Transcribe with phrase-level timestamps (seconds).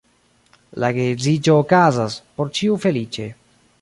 [0.83, 3.29] La geedziĝo okazas, por ĉiu feliĉe.